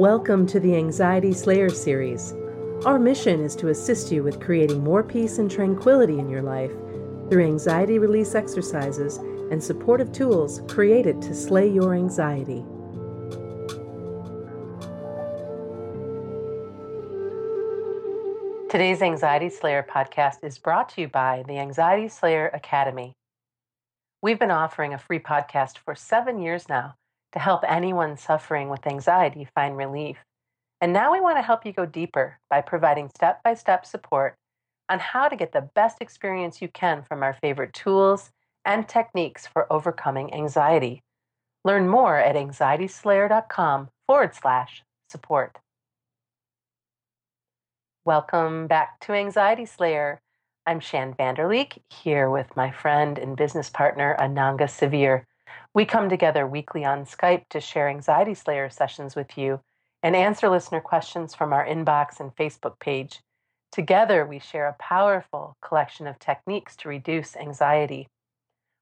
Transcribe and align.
Welcome 0.00 0.46
to 0.46 0.58
the 0.58 0.76
Anxiety 0.76 1.34
Slayer 1.34 1.68
series. 1.68 2.32
Our 2.86 2.98
mission 2.98 3.44
is 3.44 3.54
to 3.56 3.68
assist 3.68 4.10
you 4.10 4.22
with 4.22 4.40
creating 4.40 4.82
more 4.82 5.02
peace 5.02 5.36
and 5.36 5.50
tranquility 5.50 6.18
in 6.18 6.30
your 6.30 6.40
life 6.40 6.70
through 7.28 7.44
anxiety 7.44 7.98
release 7.98 8.34
exercises 8.34 9.18
and 9.18 9.62
supportive 9.62 10.10
tools 10.10 10.62
created 10.68 11.20
to 11.20 11.34
slay 11.34 11.68
your 11.68 11.92
anxiety. 11.92 12.64
Today's 18.70 19.02
Anxiety 19.02 19.50
Slayer 19.50 19.86
podcast 19.86 20.42
is 20.42 20.56
brought 20.56 20.88
to 20.94 21.02
you 21.02 21.08
by 21.08 21.44
the 21.46 21.58
Anxiety 21.58 22.08
Slayer 22.08 22.48
Academy. 22.54 23.18
We've 24.22 24.38
been 24.38 24.50
offering 24.50 24.94
a 24.94 24.98
free 24.98 25.20
podcast 25.20 25.76
for 25.76 25.94
seven 25.94 26.40
years 26.40 26.70
now 26.70 26.94
to 27.32 27.38
help 27.38 27.62
anyone 27.66 28.16
suffering 28.16 28.68
with 28.68 28.86
anxiety 28.86 29.46
find 29.54 29.76
relief. 29.76 30.18
And 30.80 30.92
now 30.92 31.12
we 31.12 31.20
want 31.20 31.38
to 31.38 31.42
help 31.42 31.66
you 31.66 31.72
go 31.72 31.86
deeper 31.86 32.38
by 32.48 32.60
providing 32.60 33.10
step 33.14 33.42
by 33.42 33.54
step 33.54 33.84
support 33.84 34.36
on 34.88 34.98
how 34.98 35.28
to 35.28 35.36
get 35.36 35.52
the 35.52 35.68
best 35.74 36.00
experience 36.00 36.60
you 36.60 36.68
can 36.68 37.02
from 37.02 37.22
our 37.22 37.34
favorite 37.34 37.72
tools 37.72 38.30
and 38.64 38.88
techniques 38.88 39.46
for 39.46 39.72
overcoming 39.72 40.34
anxiety. 40.34 41.02
Learn 41.64 41.88
more 41.88 42.16
at 42.16 42.36
anxietyslayer.com 42.36 43.88
forward 44.06 44.34
slash 44.34 44.82
support. 45.08 45.58
Welcome 48.04 48.66
back 48.66 48.98
to 49.00 49.12
Anxiety 49.12 49.66
Slayer. 49.66 50.20
I'm 50.66 50.80
Shann 50.80 51.14
Vander 51.14 51.46
Leek 51.46 51.82
here 51.90 52.30
with 52.30 52.56
my 52.56 52.70
friend 52.70 53.18
and 53.18 53.36
business 53.36 53.68
partner 53.68 54.16
Ananga 54.18 54.64
Sivyer. 54.64 55.24
We 55.74 55.84
come 55.84 56.08
together 56.08 56.46
weekly 56.46 56.84
on 56.84 57.04
Skype 57.04 57.48
to 57.50 57.60
share 57.60 57.88
Anxiety 57.88 58.34
Slayer 58.34 58.70
sessions 58.70 59.14
with 59.14 59.38
you 59.38 59.60
and 60.02 60.16
answer 60.16 60.48
listener 60.48 60.80
questions 60.80 61.34
from 61.34 61.52
our 61.52 61.64
inbox 61.64 62.20
and 62.20 62.34
Facebook 62.34 62.78
page. 62.80 63.20
Together, 63.70 64.26
we 64.26 64.38
share 64.38 64.66
a 64.66 64.76
powerful 64.82 65.56
collection 65.62 66.06
of 66.06 66.18
techniques 66.18 66.74
to 66.76 66.88
reduce 66.88 67.36
anxiety. 67.36 68.08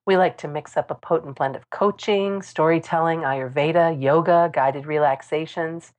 We 0.07 0.17
like 0.17 0.39
to 0.39 0.49
mix 0.49 0.77
up 0.77 0.91
a 0.91 0.95
potent 0.95 1.37
blend 1.37 1.57
of 1.57 1.69
coaching, 1.69 2.41
storytelling, 2.41 3.21
Ayurveda, 3.21 4.03
yoga, 4.03 4.51
guided 4.51 4.87
relaxations, 4.87 5.93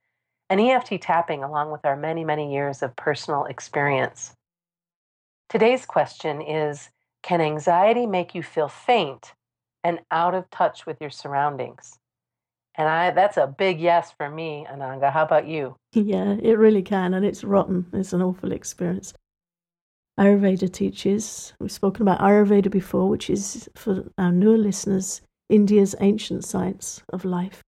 and 0.48 0.60
EFT 0.60 1.00
tapping, 1.00 1.44
along 1.44 1.70
with 1.70 1.84
our 1.84 1.94
many, 1.94 2.24
many 2.24 2.52
years 2.52 2.82
of 2.82 2.96
personal 2.96 3.44
experience. 3.44 4.34
Today's 5.48 5.86
question 5.86 6.42
is 6.42 6.90
Can 7.22 7.40
anxiety 7.40 8.06
make 8.06 8.34
you 8.34 8.42
feel 8.42 8.66
faint 8.66 9.34
and 9.84 10.00
out 10.10 10.34
of 10.34 10.48
touch 10.50 10.86
with 10.86 11.00
your 11.00 11.10
surroundings. 11.10 11.98
And 12.76 12.88
I 12.88 13.10
that's 13.10 13.36
a 13.36 13.46
big 13.46 13.80
yes 13.80 14.12
for 14.16 14.30
me, 14.30 14.66
Ananga. 14.70 15.12
How 15.12 15.24
about 15.24 15.46
you? 15.46 15.76
Yeah, 15.92 16.36
it 16.40 16.58
really 16.58 16.82
can, 16.82 17.14
and 17.14 17.26
it's 17.26 17.44
rotten. 17.44 17.86
It's 17.92 18.12
an 18.12 18.22
awful 18.22 18.52
experience. 18.52 19.12
Ayurveda 20.18 20.70
teaches, 20.70 21.54
we've 21.58 21.72
spoken 21.72 22.02
about 22.02 22.20
Ayurveda 22.20 22.70
before, 22.70 23.08
which 23.08 23.30
is, 23.30 23.70
for 23.74 24.04
our 24.18 24.30
newer 24.30 24.58
listeners, 24.58 25.22
India's 25.48 25.94
ancient 26.00 26.44
science 26.44 27.02
of 27.10 27.24
life. 27.24 27.62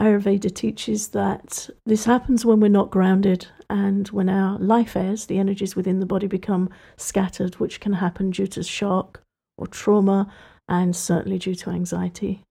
Ayurveda 0.00 0.52
teaches 0.52 1.08
that 1.08 1.70
this 1.86 2.04
happens 2.04 2.44
when 2.44 2.60
we're 2.60 2.68
not 2.68 2.90
grounded 2.90 3.46
and 3.70 4.08
when 4.08 4.28
our 4.28 4.58
life 4.58 4.96
airs, 4.96 5.26
the 5.26 5.38
energies 5.38 5.76
within 5.76 6.00
the 6.00 6.06
body 6.06 6.26
become 6.26 6.70
scattered, 6.96 7.54
which 7.56 7.80
can 7.80 7.94
happen 7.94 8.30
due 8.30 8.46
to 8.48 8.62
shock 8.62 9.20
or 9.56 9.66
trauma 9.66 10.32
and 10.68 10.94
certainly 10.94 11.38
due 11.38 11.54
to 11.54 11.70
anxiety. 11.70 12.42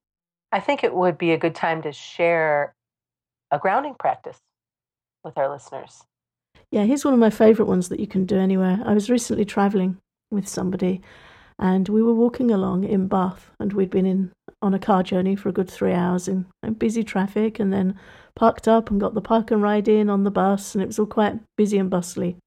I 0.51 0.59
think 0.59 0.83
it 0.83 0.93
would 0.93 1.17
be 1.17 1.31
a 1.31 1.37
good 1.37 1.55
time 1.55 1.81
to 1.83 1.91
share 1.91 2.73
a 3.51 3.59
grounding 3.59 3.95
practice 3.95 4.37
with 5.23 5.37
our 5.37 5.49
listeners. 5.49 6.03
Yeah, 6.71 6.83
here's 6.83 7.05
one 7.05 7.13
of 7.13 7.19
my 7.19 7.29
favorite 7.29 7.67
ones 7.67 7.89
that 7.89 7.99
you 7.99 8.07
can 8.07 8.25
do 8.25 8.37
anywhere. 8.37 8.79
I 8.85 8.93
was 8.93 9.09
recently 9.09 9.45
traveling 9.45 9.97
with 10.31 10.47
somebody 10.47 11.01
and 11.59 11.87
we 11.89 12.03
were 12.03 12.13
walking 12.13 12.51
along 12.51 12.83
in 12.83 13.07
Bath 13.07 13.51
and 13.59 13.73
we'd 13.73 13.89
been 13.89 14.05
in 14.05 14.31
on 14.61 14.73
a 14.73 14.79
car 14.79 15.03
journey 15.03 15.35
for 15.35 15.49
a 15.49 15.53
good 15.53 15.69
three 15.69 15.93
hours 15.93 16.27
in, 16.27 16.45
in 16.63 16.73
busy 16.73 17.03
traffic 17.03 17.59
and 17.59 17.71
then 17.71 17.97
parked 18.35 18.67
up 18.67 18.89
and 18.89 18.99
got 18.99 19.13
the 19.13 19.21
park 19.21 19.51
and 19.51 19.61
ride 19.61 19.87
in 19.87 20.09
on 20.09 20.23
the 20.23 20.31
bus 20.31 20.73
and 20.73 20.83
it 20.83 20.87
was 20.87 20.99
all 20.99 21.05
quite 21.05 21.39
busy 21.57 21.77
and 21.77 21.89
bustly. 21.89 22.37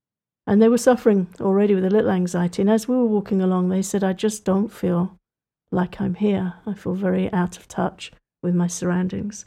And 0.46 0.60
they 0.60 0.68
were 0.68 0.78
suffering 0.78 1.28
already 1.40 1.74
with 1.74 1.84
a 1.84 1.90
little 1.90 2.10
anxiety. 2.10 2.62
And 2.62 2.70
as 2.70 2.88
we 2.88 2.96
were 2.96 3.06
walking 3.06 3.40
along, 3.40 3.68
they 3.68 3.82
said, 3.82 4.02
I 4.02 4.12
just 4.12 4.44
don't 4.44 4.68
feel 4.68 5.16
like 5.72 6.00
I'm 6.00 6.14
here. 6.14 6.54
I 6.66 6.74
feel 6.74 6.94
very 6.94 7.32
out 7.32 7.56
of 7.56 7.68
touch 7.68 8.12
with 8.42 8.54
my 8.54 8.66
surroundings. 8.66 9.44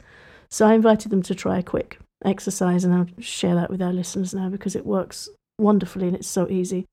So 0.50 0.66
I 0.66 0.74
invited 0.74 1.10
them 1.10 1.22
to 1.22 1.34
try 1.34 1.58
a 1.58 1.62
quick 1.62 1.98
exercise, 2.24 2.84
and 2.84 2.94
I'll 2.94 3.06
share 3.18 3.54
that 3.54 3.70
with 3.70 3.82
our 3.82 3.92
listeners 3.92 4.34
now 4.34 4.48
because 4.48 4.76
it 4.76 4.86
works 4.86 5.28
wonderfully 5.58 6.06
and 6.06 6.16
it's 6.16 6.28
so 6.28 6.48
easy. 6.48 6.86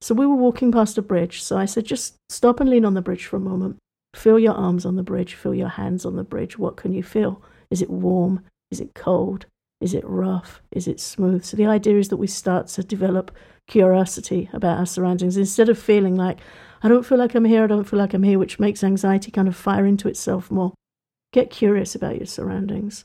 So 0.00 0.14
we 0.14 0.26
were 0.26 0.36
walking 0.36 0.70
past 0.70 0.96
a 0.98 1.02
bridge, 1.02 1.42
so 1.42 1.58
I 1.58 1.64
said, 1.64 1.84
just 1.84 2.14
stop 2.28 2.60
and 2.60 2.70
lean 2.70 2.84
on 2.84 2.94
the 2.94 3.02
bridge 3.02 3.26
for 3.26 3.36
a 3.36 3.40
moment. 3.40 3.76
Feel 4.14 4.38
your 4.38 4.54
arms 4.54 4.86
on 4.86 4.96
the 4.96 5.02
bridge, 5.02 5.34
feel 5.34 5.54
your 5.54 5.68
hands 5.68 6.06
on 6.06 6.16
the 6.16 6.24
bridge. 6.24 6.56
What 6.56 6.76
can 6.76 6.92
you 6.92 7.02
feel? 7.02 7.42
Is 7.70 7.82
it 7.82 7.90
warm? 7.90 8.44
Is 8.70 8.80
it 8.80 8.94
cold? 8.94 9.46
Is 9.80 9.94
it 9.94 10.04
rough? 10.06 10.62
Is 10.72 10.88
it 10.88 11.00
smooth? 11.00 11.44
So 11.44 11.56
the 11.56 11.66
idea 11.66 11.98
is 11.98 12.08
that 12.08 12.16
we 12.16 12.26
start 12.26 12.68
to 12.68 12.82
develop 12.82 13.32
curiosity 13.66 14.48
about 14.52 14.78
our 14.78 14.86
surroundings 14.86 15.36
instead 15.36 15.68
of 15.68 15.78
feeling 15.78 16.14
like, 16.14 16.38
I 16.82 16.88
don't 16.88 17.04
feel 17.04 17.18
like 17.18 17.34
I'm 17.34 17.44
here, 17.44 17.64
I 17.64 17.66
don't 17.66 17.84
feel 17.84 17.98
like 17.98 18.14
I'm 18.14 18.22
here, 18.22 18.38
which 18.38 18.60
makes 18.60 18.84
anxiety 18.84 19.30
kind 19.30 19.48
of 19.48 19.56
fire 19.56 19.86
into 19.86 20.08
itself 20.08 20.50
more. 20.50 20.74
Get 21.32 21.50
curious 21.50 21.94
about 21.94 22.16
your 22.16 22.26
surroundings. 22.26 23.04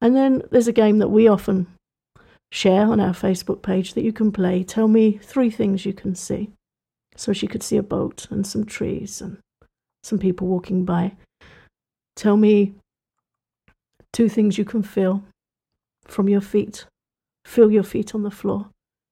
And 0.00 0.14
then 0.14 0.42
there's 0.50 0.68
a 0.68 0.72
game 0.72 0.98
that 0.98 1.08
we 1.08 1.26
often 1.26 1.66
share 2.50 2.86
on 2.86 3.00
our 3.00 3.12
Facebook 3.12 3.62
page 3.62 3.94
that 3.94 4.04
you 4.04 4.12
can 4.12 4.32
play. 4.32 4.62
Tell 4.62 4.88
me 4.88 5.18
three 5.22 5.50
things 5.50 5.84
you 5.84 5.92
can 5.92 6.14
see. 6.14 6.50
So 7.16 7.32
she 7.32 7.48
could 7.48 7.62
see 7.62 7.76
a 7.76 7.82
boat 7.82 8.28
and 8.30 8.46
some 8.46 8.64
trees 8.64 9.20
and 9.20 9.38
some 10.04 10.18
people 10.18 10.46
walking 10.46 10.84
by. 10.84 11.16
Tell 12.14 12.36
me 12.36 12.74
two 14.12 14.28
things 14.28 14.56
you 14.56 14.64
can 14.64 14.82
feel 14.82 15.24
from 16.06 16.28
your 16.28 16.40
feet. 16.40 16.86
Feel 17.44 17.70
your 17.70 17.82
feet 17.82 18.14
on 18.14 18.22
the 18.22 18.30
floor. 18.30 18.68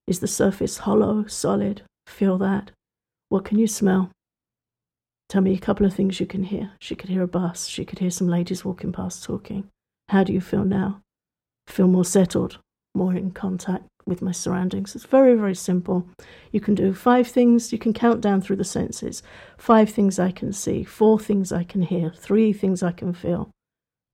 Is 0.07 0.21
the 0.21 0.29
surface 0.29 0.79
hollow, 0.79 1.27
solid? 1.27 1.83
Feel 2.07 2.39
that. 2.39 2.71
What 3.29 3.45
can 3.45 3.59
you 3.59 3.67
smell? 3.67 4.11
Tell 5.29 5.43
me 5.43 5.55
a 5.55 5.59
couple 5.59 5.85
of 5.85 5.95
things 5.95 6.21
you 6.21 6.27
can 6.27 6.45
hear. 6.45 6.73
She 6.79 6.95
could 6.95 7.11
hear 7.11 7.23
a 7.23 7.29
bus. 7.29 7.67
She 7.67 7.85
could 7.85 7.99
hear 7.99 8.11
some 8.11 8.29
ladies 8.29 8.65
walking 8.65 8.93
past 8.93 9.25
talking. 9.25 9.69
How 10.09 10.23
do 10.23 10.33
you 10.33 10.41
feel 10.41 10.65
now? 10.65 11.01
Feel 11.67 11.89
more 11.89 12.05
settled, 12.05 12.59
more 12.95 13.13
in 13.15 13.33
contact 13.33 13.85
with 14.07 14.23
my 14.23 14.31
surroundings. 14.31 14.95
It's 14.95 15.05
very, 15.05 15.35
very 15.35 15.57
simple. 15.57 16.09
You 16.53 16.61
can 16.61 16.77
do 16.77 16.95
five 16.95 17.27
things. 17.27 17.73
You 17.73 17.79
can 17.79 17.93
count 17.93 18.21
down 18.21 18.41
through 18.41 18.57
the 18.57 18.65
senses. 18.65 19.25
Five 19.59 19.91
things 19.91 20.21
I 20.21 20.31
can 20.31 20.53
see, 20.53 20.85
four 20.85 21.19
things 21.19 21.51
I 21.51 21.65
can 21.65 21.83
hear, 21.83 22.11
three 22.11 22.53
things 22.53 22.85
I 22.85 22.93
can 22.93 23.13
feel, 23.13 23.51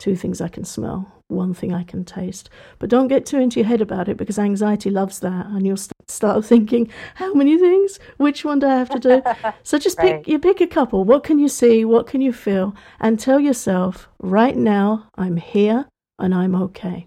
two 0.03 0.17
things 0.17 0.41
I 0.41 0.49
can 0.49 0.65
smell, 0.65 1.07
one 1.29 1.55
thing 1.55 1.73
I 1.73 1.85
can 1.85 2.05
taste. 2.05 2.51
But 2.81 2.91
don't 2.91 3.07
get 3.07 3.25
too 3.25 3.39
into 3.39 3.61
your 3.61 3.69
head 3.69 3.81
about 3.81 4.09
it 4.09 4.17
because 4.17 4.37
anxiety 4.37 4.91
loves 4.91 5.21
that, 5.21 5.47
and 5.47 5.65
you'll 5.65 5.79
start 6.09 6.45
thinking, 6.53 6.91
"How 7.15 7.33
many 7.35 7.57
things? 7.57 8.01
Which 8.17 8.45
one 8.45 8.59
do 8.59 8.67
I 8.67 8.75
have 8.75 8.91
to 8.91 8.99
do?" 8.99 9.23
so 9.63 9.79
just 9.79 9.99
pick 9.99 10.13
right. 10.13 10.29
you 10.29 10.41
pick 10.41 10.61
a 10.61 10.67
couple. 10.67 11.05
What 11.05 11.23
can 11.23 11.39
you 11.39 11.49
see? 11.49 11.85
What 11.85 12.09
can 12.09 12.21
you 12.21 12.33
feel? 12.33 12.75
And 12.99 13.19
tell 13.19 13.39
yourself, 13.39 14.09
"Right 14.19 14.57
now, 14.57 15.09
I'm 15.15 15.37
here 15.37 15.87
and 16.19 16.35
I'm 16.35 16.57
okay." 16.57 17.07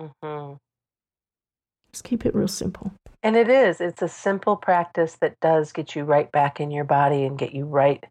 Mm-hmm. 0.00 0.54
Just 1.92 2.04
keep 2.04 2.24
it 2.24 2.34
real 2.34 2.48
simple. 2.48 2.92
And 3.22 3.36
it 3.36 3.50
is. 3.50 3.82
It's 3.82 4.00
a 4.00 4.08
simple 4.08 4.56
practice 4.56 5.18
that 5.20 5.34
does 5.42 5.72
get 5.72 5.94
you 5.94 6.04
right 6.04 6.32
back 6.32 6.58
in 6.58 6.70
your 6.70 6.84
body 6.84 7.24
and 7.24 7.38
get 7.38 7.52
you 7.52 7.66
right 7.66 8.02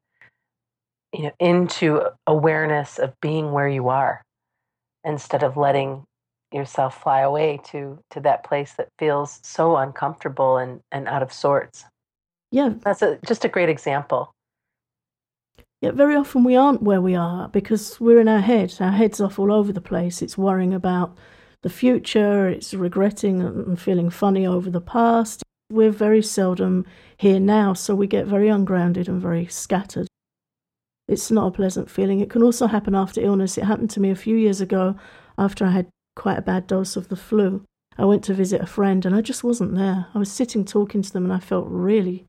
you 1.14 1.24
know 1.24 1.32
into 1.40 2.02
awareness 2.28 3.00
of 3.00 3.12
being 3.20 3.52
where 3.52 3.68
you 3.68 3.90
are 3.90 4.22
instead 5.10 5.44
of 5.44 5.58
letting 5.58 6.04
yourself 6.52 7.02
fly 7.04 7.22
away 7.22 7.60
to 7.64 8.00
to 8.10 8.20
that 8.22 8.44
place 8.44 8.74
that 8.74 8.90
feels 8.98 9.40
so 9.44 9.78
uncomfortable 9.78 10.58
and 10.58 10.80
and 10.92 11.08
out 11.08 11.22
of 11.22 11.32
sorts. 11.32 11.86
Yeah. 12.52 12.74
That's 12.84 13.04
a, 13.04 13.20
just 13.28 13.46
a 13.46 13.50
great 13.50 13.70
example. 13.70 14.32
Yeah 15.82 15.92
very 15.92 16.16
often 16.16 16.44
we 16.44 16.56
aren't 16.56 16.84
where 16.84 17.02
we 17.02 17.16
are 17.16 17.48
because 17.50 18.00
we're 18.00 18.20
in 18.20 18.28
our 18.28 18.42
head 18.42 18.74
our 18.80 18.92
head's 18.92 19.22
off 19.22 19.40
all 19.40 19.52
over 19.52 19.72
the 19.72 19.82
place. 19.82 20.22
It's 20.22 20.38
worrying 20.38 20.74
about 20.74 21.18
the 21.62 21.70
future. 21.70 22.48
It's 22.48 22.74
regretting 22.74 23.42
and 23.42 23.80
feeling 23.80 24.10
funny 24.10 24.48
over 24.48 24.70
the 24.70 24.82
past. 24.82 25.44
We're 25.72 25.92
very 25.92 26.24
seldom 26.24 26.86
here 27.18 27.40
now 27.40 27.74
so 27.74 27.94
we 27.94 28.08
get 28.08 28.26
very 28.26 28.50
ungrounded 28.50 29.08
and 29.08 29.22
very 29.22 29.46
scattered 29.46 30.09
it's 31.10 31.32
not 31.32 31.48
a 31.48 31.52
pleasant 31.52 31.90
feeling. 31.90 32.20
It 32.20 32.30
can 32.30 32.44
also 32.44 32.68
happen 32.68 32.96
after 32.96 33.20
illness. 33.22 33.58
It 33.58 33.66
happened 33.66 33.90
to 33.92 34.00
me 34.00 34.12
a 34.12 34.16
few 34.16 34.36
years 34.36 34.62
ago 34.62 34.96
after 35.38 35.66
I 35.66 35.72
had 35.72 35.88
quite 36.16 36.38
a 36.38 36.42
bad 36.44 36.68
dose 36.68 36.96
of 36.96 37.10
the 37.10 37.16
flu. 37.16 37.64
I 37.98 38.06
went 38.06 38.24
to 38.26 38.34
visit 38.34 38.62
a 38.62 38.66
friend 38.66 39.06
and 39.06 39.16
I 39.16 39.22
just 39.22 39.44
wasn't 39.44 39.76
there. 39.76 40.08
I 40.14 40.20
was 40.20 40.32
sitting 40.32 40.64
talking 40.64 41.02
to 41.02 41.12
them 41.12 41.26
and 41.26 41.34
I 41.34 41.40
felt 41.40 41.68
really 41.68 42.26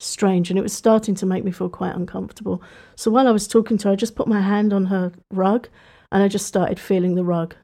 strange 0.00 0.50
and 0.50 0.58
it 0.58 0.62
was 0.62 0.72
starting 0.72 1.14
to 1.14 1.26
make 1.26 1.44
me 1.44 1.50
feel 1.52 1.70
quite 1.70 1.94
uncomfortable. 1.94 2.62
So 2.96 3.10
while 3.10 3.28
I 3.28 3.30
was 3.30 3.48
talking 3.48 3.78
to 3.78 3.88
her, 3.88 3.92
I 3.92 3.96
just 3.96 4.16
put 4.16 4.28
my 4.28 4.42
hand 4.42 4.72
on 4.72 4.86
her 4.86 5.12
rug 5.32 5.68
and 6.12 6.22
I 6.22 6.28
just 6.28 6.46
started 6.46 6.78
feeling 6.78 7.14
the 7.14 7.24
rug. 7.24 7.54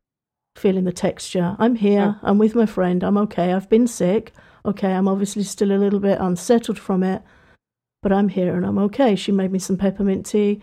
feeling 0.57 0.85
the 0.85 0.93
texture. 0.93 1.57
I'm 1.59 1.75
here. 1.77 2.17
Oh. 2.17 2.29
I'm 2.29 2.39
with 2.39 2.55
my 2.55 2.67
friend. 2.67 3.03
I'm 3.03 3.19
okay. 3.19 3.53
I've 3.53 3.69
been 3.69 3.87
sick. 3.87 4.33
Okay, 4.65 4.93
I'm 4.93 5.09
obviously 5.09 5.43
still 5.43 5.73
a 5.73 5.79
little 5.79 6.01
bit 6.01 6.19
unsettled 6.21 6.79
from 6.79 7.03
it, 7.03 7.23
but 8.03 8.13
I'm 8.13 8.29
here 8.29 8.57
and 8.57 8.65
I'm 8.65 8.79
okay. 8.79 9.15
She 9.17 9.33
made 9.33 9.53
me 9.53 9.59
some 9.59 9.77
peppermint 9.77 10.27
tea. 10.27 10.61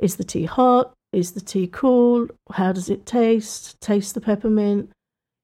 Is 0.00 0.16
the 0.16 0.24
tea 0.24 0.44
hot? 0.44 0.92
Is 1.12 1.32
the 1.32 1.40
tea 1.40 1.66
cool? 1.66 2.28
How 2.52 2.72
does 2.72 2.88
it 2.90 3.06
taste? 3.06 3.80
Taste 3.80 4.14
the 4.14 4.20
peppermint. 4.20 4.90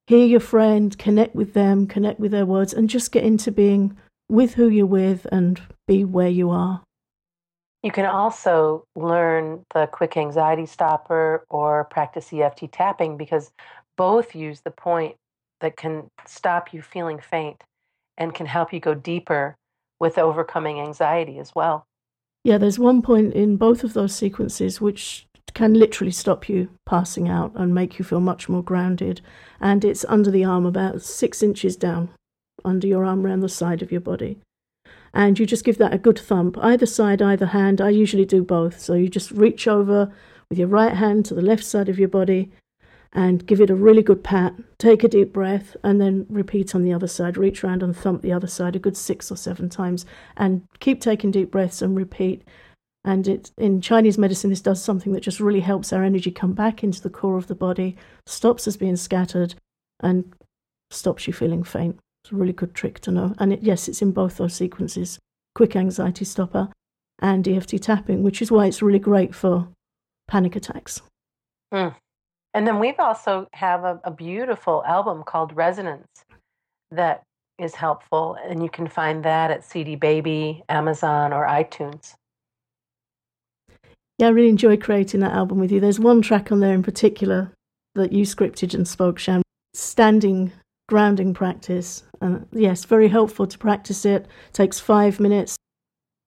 Hear 0.07 0.27
your 0.27 0.41
friend, 0.41 0.97
connect 0.97 1.35
with 1.35 1.53
them, 1.53 1.87
connect 1.87 2.19
with 2.19 2.31
their 2.31 2.47
words, 2.47 2.73
and 2.73 2.89
just 2.89 3.13
get 3.13 3.25
into 3.25 3.53
being 3.53 3.97
with 4.29 4.55
who 4.55 4.69
you're 4.69 4.87
with 4.87 5.27
and 5.31 5.61
be 5.87 6.05
where 6.05 6.31
you 6.31 6.51
are. 6.51 6.83
You 7.83 7.93
can 7.93 8.07
also 8.07 8.85
learn 8.97 9.65
the 9.75 9.87
quick 9.87 10.17
anxiety 10.17 10.67
stopper 10.67 11.45
or 11.51 11.85
practice 11.85 12.33
EFT 12.33 12.73
tapping 12.73 13.17
because 13.17 13.53
both 13.97 14.35
use 14.35 14.61
the 14.63 14.71
point 14.71 15.15
that 15.61 15.77
can 15.77 16.09
stop 16.27 16.73
you 16.73 16.83
feeling 16.83 17.21
faint 17.21 17.63
and 18.17 18.35
can 18.35 18.47
help 18.47 18.73
you 18.73 18.81
go 18.81 18.95
deeper 18.95 19.57
with 20.01 20.19
overcoming 20.19 20.81
anxiety 20.81 21.39
as 21.39 21.55
well. 21.55 21.87
Yeah, 22.45 22.59
there's 22.59 22.79
one 22.79 23.03
point 23.03 23.35
in 23.35 23.57
both 23.57 23.85
of 23.85 23.95
those 23.95 24.15
sequences 24.15 24.81
which 24.81 25.27
can 25.55 25.75
literally 25.75 26.13
stop 26.13 26.49
you 26.49 26.69
passing 26.87 27.29
out 27.29 27.53
and 27.55 27.75
make 27.75 27.99
you 27.99 28.05
feel 28.05 28.21
much 28.21 28.49
more 28.49 28.63
grounded. 28.63 29.21
And 29.61 29.85
it's 29.85 30.05
under 30.09 30.31
the 30.31 30.45
arm, 30.45 30.67
about 30.67 31.03
six 31.03 31.43
inches 31.43 31.77
down, 31.77 32.11
under 32.65 32.87
your 32.87 33.05
arm 33.05 33.27
around 33.27 33.41
the 33.41 33.49
side 33.49 33.83
of 33.83 33.91
your 33.91 34.01
body 34.01 34.39
and 35.15 35.39
you 35.39 35.47
just 35.47 35.65
give 35.65 35.79
that 35.79 35.95
a 35.95 35.99
good 35.99 36.19
thump, 36.19 36.57
either 36.61 36.87
side, 36.87 37.23
either 37.23 37.47
hand. 37.47 37.81
I 37.81 37.91
usually 37.91 38.25
do 38.25 38.43
both. 38.43 38.81
So 38.81 38.95
you 38.95 39.09
just 39.09 39.31
reach 39.31 39.67
over 39.67 40.13
with 40.49 40.59
your 40.59 40.69
right 40.69 40.95
hand 40.95 41.25
to 41.27 41.35
the 41.35 41.43
left 41.43 41.65
side 41.65 41.89
of 41.89 41.99
your 41.99 42.09
body 42.09 42.51
and 43.13 43.47
give 43.47 43.61
it 43.61 43.71
a 43.71 43.75
really 43.75 44.03
good 44.03 44.23
pat. 44.23 44.55
Take 44.79 45.03
a 45.03 45.09
deep 45.09 45.33
breath 45.33 45.77
and 45.83 46.01
then 46.01 46.27
repeat 46.29 46.75
on 46.75 46.83
the 46.83 46.93
other 46.93 47.07
side. 47.07 47.37
Reach 47.37 47.65
around 47.65 47.83
and 47.83 47.97
thump 47.97 48.23
the 48.23 48.33
other 48.33 48.47
side 48.47 48.77
a 48.77 48.79
good 48.79 48.97
six 48.97 49.31
or 49.31 49.37
seven 49.37 49.69
times 49.69 50.05
and 50.37 50.63
keep 50.81 51.01
taking 51.01 51.31
deep 51.31 51.51
breaths 51.51 51.83
and 51.83 51.97
repeat. 51.97 52.43
And 53.05 53.27
it, 53.27 53.51
in 53.57 53.81
Chinese 53.81 54.19
medicine, 54.19 54.51
this 54.51 54.61
does 54.61 54.83
something 54.83 55.13
that 55.13 55.23
just 55.23 55.41
really 55.41 55.61
helps 55.61 55.93
our 55.93 56.05
energy 56.05 56.31
come 56.31 56.53
back 56.53 56.85
into 56.85 57.01
the 57.01 57.11
core 57.11 57.39
of 57.39 57.47
the 57.47 57.55
body, 57.55 57.97
stops 58.27 58.69
us 58.69 58.77
being 58.77 58.97
scattered, 58.97 59.55
and 60.01 60.35
stops 60.91 61.27
you 61.27 61.33
feeling 61.33 61.63
faint. 61.63 61.99
It's 62.25 62.33
a 62.33 62.37
really 62.37 62.53
good 62.53 62.75
trick 62.75 63.01
to 63.01 63.11
know. 63.11 63.35
And 63.39 63.53
it, 63.55 63.63
yes, 63.63 63.89
it's 63.89 64.03
in 64.03 64.13
both 64.13 64.37
those 64.37 64.55
sequences 64.55 65.19
quick 65.55 65.75
anxiety 65.75 66.25
stopper 66.25 66.69
and 67.21 67.49
EFT 67.49 67.83
tapping, 67.83 68.23
which 68.23 68.41
is 68.41 68.51
why 68.51 68.67
it's 68.67 68.81
really 68.81 68.99
great 69.01 69.35
for 69.35 69.69
panic 70.29 70.55
attacks. 70.55 71.03
Mm. 71.75 71.97
And 72.55 72.67
then 72.67 72.79
we've 72.79 72.99
also 72.99 73.49
have 73.53 73.85
a, 73.85 74.01
a 74.05 74.11
beautiful 74.11 74.83
album 74.87 75.23
called 75.23 75.55
Resonance 75.55 76.07
that 76.91 77.23
is 77.59 77.75
helpful, 77.75 78.37
and 78.45 78.63
you 78.63 78.71
can 78.71 78.87
find 78.87 79.25
that 79.25 79.51
at 79.51 79.65
CD 79.65 79.97
Baby, 79.97 80.63
Amazon, 80.69 81.33
or 81.33 81.47
iTunes. 81.47 82.15
Yeah, 84.19 84.29
I 84.29 84.31
really 84.31 84.49
enjoy 84.49 84.77
creating 84.77 85.21
that 85.21 85.33
album 85.33 85.59
with 85.59 85.71
you. 85.71 85.81
There's 85.81 86.01
one 86.01 86.23
track 86.23 86.51
on 86.51 86.61
there 86.61 86.75
in 86.75 86.83
particular 86.83 87.53
that 87.95 88.13
you 88.13 88.25
scripted 88.25 88.75
and 88.75 88.87
spoke, 88.87 89.19
Shann. 89.19 89.43
Standing 89.75 90.53
grounding 90.89 91.35
practice. 91.35 92.03
And 92.21 92.47
yes, 92.53 92.85
very 92.85 93.09
helpful 93.09 93.47
to 93.47 93.59
practice 93.59 94.05
it. 94.05 94.23
it. 94.23 94.29
Takes 94.53 94.81
five 94.81 95.21
minutes. 95.21 95.57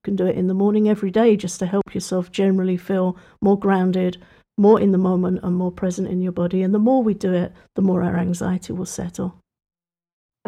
You 0.04 0.10
can 0.10 0.16
do 0.16 0.26
it 0.26 0.38
in 0.38 0.48
the 0.48 0.54
morning 0.54 0.88
every 0.88 1.12
day 1.12 1.36
just 1.36 1.60
to 1.60 1.66
help 1.66 1.94
yourself 1.94 2.32
generally 2.32 2.78
feel 2.78 3.18
more 3.42 3.60
grounded, 3.60 4.18
more 4.58 4.80
in 4.80 4.92
the 4.92 4.98
moment, 4.98 5.40
and 5.44 5.56
more 5.56 5.72
present 5.72 6.08
in 6.08 6.22
your 6.22 6.32
body. 6.32 6.62
And 6.62 6.74
the 6.74 6.80
more 6.80 7.02
we 7.02 7.14
do 7.14 7.34
it, 7.34 7.54
the 7.76 7.82
more 7.82 8.04
our 8.04 8.18
anxiety 8.18 8.74
will 8.74 8.86
settle. 8.86 9.36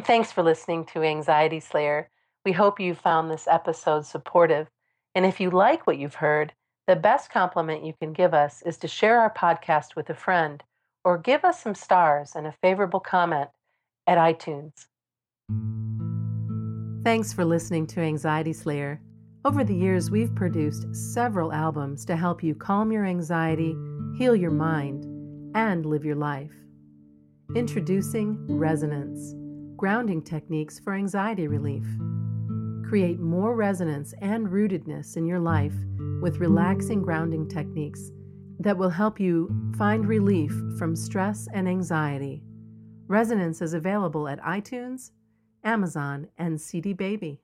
Thanks 0.01 0.31
for 0.31 0.43
listening 0.43 0.85
to 0.87 1.03
Anxiety 1.03 1.59
Slayer. 1.59 2.09
We 2.45 2.51
hope 2.51 2.79
you 2.79 2.95
found 2.95 3.29
this 3.29 3.47
episode 3.47 4.05
supportive. 4.05 4.67
And 5.15 5.25
if 5.25 5.39
you 5.39 5.49
like 5.49 5.85
what 5.87 5.97
you've 5.97 6.15
heard, 6.15 6.53
the 6.87 6.95
best 6.95 7.29
compliment 7.29 7.85
you 7.85 7.93
can 7.93 8.11
give 8.11 8.33
us 8.33 8.61
is 8.63 8.77
to 8.79 8.87
share 8.87 9.19
our 9.19 9.33
podcast 9.33 9.95
with 9.95 10.09
a 10.09 10.15
friend 10.15 10.63
or 11.05 11.17
give 11.17 11.45
us 11.45 11.61
some 11.61 11.75
stars 11.75 12.33
and 12.35 12.47
a 12.47 12.55
favorable 12.61 12.99
comment 12.99 13.49
at 14.07 14.17
iTunes. 14.17 14.87
Thanks 17.03 17.33
for 17.33 17.45
listening 17.45 17.87
to 17.87 18.01
Anxiety 18.01 18.53
Slayer. 18.53 18.99
Over 19.45 19.63
the 19.63 19.75
years, 19.75 20.09
we've 20.09 20.33
produced 20.33 20.93
several 20.95 21.51
albums 21.51 22.05
to 22.05 22.15
help 22.15 22.41
you 22.41 22.55
calm 22.55 22.91
your 22.93 23.05
anxiety, 23.05 23.75
heal 24.23 24.35
your 24.37 24.51
mind, 24.51 25.03
and 25.53 25.85
live 25.85 26.05
your 26.05 26.15
life. 26.15 26.53
Introducing 27.57 28.37
Resonance 28.47 29.35
Grounding 29.75 30.21
Techniques 30.21 30.79
for 30.79 30.93
Anxiety 30.93 31.49
Relief. 31.49 31.85
Create 32.87 33.19
more 33.19 33.53
resonance 33.53 34.13
and 34.21 34.47
rootedness 34.47 35.17
in 35.17 35.25
your 35.25 35.41
life 35.41 35.73
with 36.21 36.37
relaxing 36.37 37.01
grounding 37.01 37.49
techniques 37.49 38.11
that 38.59 38.77
will 38.77 38.89
help 38.89 39.19
you 39.19 39.53
find 39.77 40.07
relief 40.07 40.53
from 40.79 40.95
stress 40.95 41.49
and 41.53 41.67
anxiety. 41.67 42.45
Resonance 43.07 43.61
is 43.61 43.73
available 43.73 44.29
at 44.29 44.39
iTunes, 44.39 45.11
Amazon, 45.65 46.29
and 46.37 46.61
CD 46.61 46.93
Baby. 46.93 47.41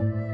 You 0.00 0.33